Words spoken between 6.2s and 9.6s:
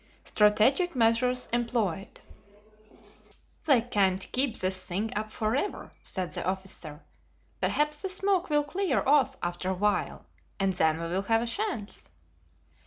the officer. "Perhaps the smoke will clear off